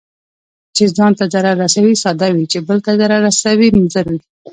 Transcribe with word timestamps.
چي 0.75 0.83
ځان 0.97 1.11
ته 1.19 1.25
ضرر 1.33 1.55
رسوي، 1.63 1.93
ساده 2.03 2.27
وي، 2.35 2.45
چې 2.51 2.59
بل 2.67 2.77
ته 2.85 2.91
ضرر 3.01 3.19
رسوي 3.27 3.67
مضر 3.79 4.05
وي. 4.11 4.19